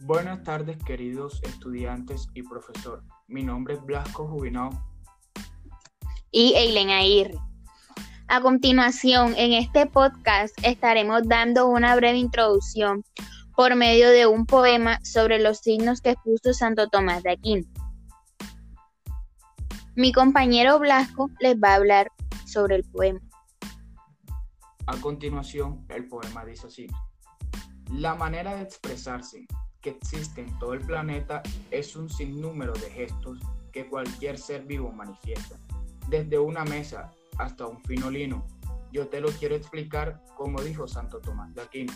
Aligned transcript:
Buenas 0.00 0.42
tardes, 0.42 0.76
queridos 0.84 1.40
estudiantes 1.44 2.28
y 2.34 2.42
profesor. 2.42 3.04
Mi 3.28 3.44
nombre 3.44 3.74
es 3.74 3.82
Blasco 3.84 4.26
Jubinao. 4.26 4.70
Y 6.32 6.54
Eileen 6.54 6.90
Aguirre. 6.90 7.38
A 8.26 8.40
continuación, 8.40 9.34
en 9.36 9.52
este 9.52 9.86
podcast 9.86 10.52
estaremos 10.64 11.22
dando 11.28 11.68
una 11.68 11.94
breve 11.94 12.18
introducción 12.18 13.04
por 13.54 13.76
medio 13.76 14.10
de 14.10 14.26
un 14.26 14.46
poema 14.46 14.98
sobre 15.04 15.38
los 15.38 15.58
signos 15.58 16.00
que 16.00 16.16
puso 16.24 16.52
Santo 16.52 16.88
Tomás 16.88 17.22
de 17.22 17.30
Aquino. 17.30 17.66
Mi 19.94 20.12
compañero 20.12 20.80
Blasco 20.80 21.30
les 21.38 21.56
va 21.56 21.70
a 21.70 21.76
hablar 21.76 22.10
sobre 22.46 22.76
el 22.76 22.84
poema. 22.84 23.20
A 24.86 24.96
continuación, 24.96 25.86
el 25.88 26.08
poema 26.08 26.44
dice 26.44 26.66
así. 26.66 26.88
La 27.92 28.16
manera 28.16 28.56
de 28.56 28.62
expresarse 28.62 29.46
que 29.84 29.90
existe 29.90 30.40
en 30.40 30.58
todo 30.58 30.72
el 30.72 30.80
planeta 30.80 31.42
es 31.70 31.94
un 31.94 32.08
sinnúmero 32.08 32.72
de 32.72 32.90
gestos 32.90 33.38
que 33.70 33.86
cualquier 33.86 34.38
ser 34.38 34.64
vivo 34.64 34.90
manifiesta. 34.90 35.58
Desde 36.08 36.38
una 36.38 36.64
mesa 36.64 37.12
hasta 37.36 37.66
un 37.66 37.82
fino 37.84 38.10
lino. 38.10 38.46
Yo 38.92 39.08
te 39.08 39.20
lo 39.20 39.28
quiero 39.28 39.54
explicar 39.54 40.22
como 40.36 40.62
dijo 40.62 40.88
Santo 40.88 41.20
Tomás 41.20 41.54
de 41.54 41.60
Aquino, 41.60 41.92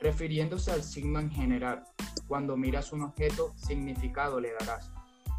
refiriéndose 0.00 0.70
al 0.70 0.84
signo 0.84 1.18
en 1.18 1.30
general. 1.30 1.82
Cuando 2.28 2.56
miras 2.56 2.92
un 2.92 3.02
objeto, 3.02 3.52
significado 3.56 4.38
le 4.38 4.52
darás. 4.52 4.92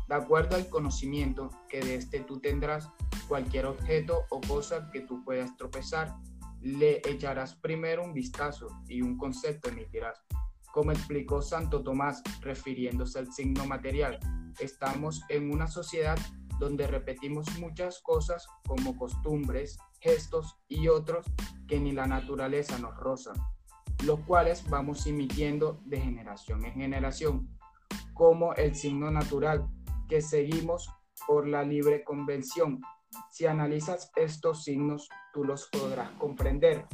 De 0.09 0.15
acuerdo 0.15 0.57
al 0.57 0.67
conocimiento 0.67 1.49
que 1.69 1.79
de 1.79 1.95
este 1.95 2.19
tú 2.19 2.41
tendrás, 2.41 2.89
cualquier 3.29 3.67
objeto 3.67 4.23
o 4.29 4.41
cosa 4.41 4.89
que 4.91 4.99
tú 4.99 5.23
puedas 5.23 5.55
tropezar, 5.55 6.13
le 6.61 7.01
echarás 7.09 7.55
primero 7.55 8.03
un 8.03 8.13
vistazo 8.13 8.67
y 8.89 9.01
un 9.01 9.17
concepto 9.17 9.69
emitirás. 9.69 10.25
Como 10.75 10.91
explicó 10.91 11.41
Santo 11.41 11.83
Tomás 11.83 12.21
refiriéndose 12.41 13.17
al 13.19 13.31
signo 13.31 13.65
material, 13.65 14.19
estamos 14.59 15.21
en 15.29 15.49
una 15.49 15.67
sociedad 15.67 16.17
donde 16.59 16.85
repetimos 16.85 17.47
muchas 17.59 18.01
cosas 18.01 18.45
como 18.67 18.97
costumbres, 18.97 19.77
gestos 20.01 20.57
y 20.67 20.89
otros 20.89 21.27
que 21.65 21.79
ni 21.79 21.93
la 21.93 22.07
naturaleza 22.07 22.77
nos 22.77 22.93
rozan, 22.97 23.37
los 24.03 24.19
cuales 24.25 24.69
vamos 24.69 25.07
emitiendo 25.07 25.79
de 25.85 26.01
generación 26.01 26.65
en 26.65 26.73
generación, 26.73 27.57
como 28.13 28.53
el 28.55 28.75
signo 28.75 29.09
natural 29.09 29.69
que 30.09 30.19
seguimos 30.19 30.89
por 31.25 31.47
la 31.47 31.63
libre 31.63 32.03
convención. 32.03 32.81
Si 33.31 33.45
analizas 33.45 34.11
estos 34.17 34.65
signos, 34.65 35.07
tú 35.33 35.45
los 35.45 35.69
podrás 35.69 36.11
comprender 36.17 36.85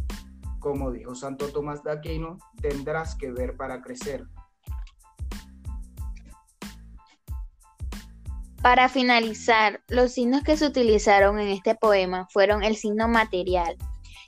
como 0.62 0.92
dijo 0.92 1.16
Santo 1.16 1.50
Tomás 1.50 1.84
de 1.84 1.92
Aquino, 1.92 2.38
tendrás 2.62 3.16
que 3.16 3.32
ver 3.32 3.58
para 3.58 3.82
crecer. 3.82 4.26
Para 8.62 8.88
finalizar, 8.88 9.82
los 9.88 10.14
signos 10.14 10.44
que 10.44 10.56
se 10.56 10.68
utilizaron 10.68 11.40
en 11.40 11.48
este 11.48 11.74
poema 11.76 12.28
fueron 12.32 12.64
el 12.64 12.76
signo 12.76 13.08
material, 13.08 13.76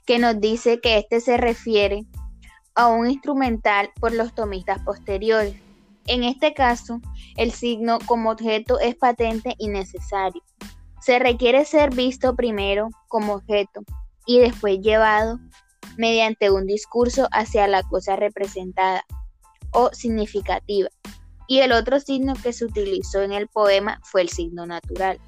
que 0.04 0.18
nos 0.18 0.40
dice 0.40 0.80
que 0.80 0.98
este 0.98 1.20
se 1.20 1.36
refiere 1.36 2.04
a 2.74 2.88
un 2.88 3.08
instrumental 3.08 3.90
por 4.00 4.12
los 4.12 4.34
tomistas 4.34 4.80
posteriores. 4.80 5.54
En 6.06 6.24
este 6.24 6.52
caso, 6.52 7.00
el 7.36 7.52
signo 7.52 7.98
como 8.06 8.30
objeto 8.32 8.80
es 8.80 8.96
patente 8.96 9.54
y 9.56 9.68
necesario. 9.68 10.42
Se 11.00 11.20
requiere 11.20 11.64
ser 11.64 11.94
visto 11.94 12.34
primero 12.34 12.88
como 13.06 13.34
objeto 13.34 13.82
y 14.26 14.40
después 14.40 14.80
llevado 14.80 15.38
mediante 15.96 16.50
un 16.50 16.66
discurso 16.66 17.28
hacia 17.32 17.66
la 17.66 17.82
cosa 17.82 18.16
representada 18.16 19.04
o 19.70 19.90
significativa. 19.92 20.88
Y 21.46 21.60
el 21.60 21.72
otro 21.72 22.00
signo 22.00 22.34
que 22.42 22.52
se 22.52 22.64
utilizó 22.64 23.22
en 23.22 23.32
el 23.32 23.48
poema 23.48 24.00
fue 24.02 24.22
el 24.22 24.28
signo 24.28 24.66
natural, 24.66 25.18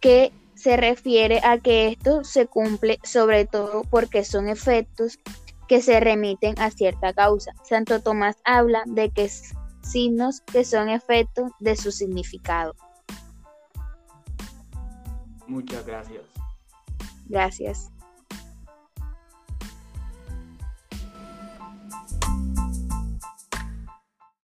que 0.00 0.32
se 0.54 0.76
refiere 0.76 1.40
a 1.44 1.58
que 1.58 1.88
esto 1.88 2.24
se 2.24 2.46
cumple 2.46 2.98
sobre 3.02 3.46
todo 3.46 3.82
porque 3.90 4.24
son 4.24 4.48
efectos 4.48 5.18
que 5.68 5.80
se 5.80 6.00
remiten 6.00 6.58
a 6.58 6.70
cierta 6.70 7.12
causa. 7.12 7.52
Santo 7.64 8.00
Tomás 8.00 8.36
habla 8.44 8.82
de 8.86 9.10
que 9.10 9.30
signos 9.82 10.40
que 10.40 10.64
son 10.64 10.88
efectos 10.88 11.50
de 11.60 11.76
su 11.76 11.92
significado. 11.92 12.74
Muchas 15.46 15.84
gracias. 15.86 16.22
Gracias. 17.26 17.90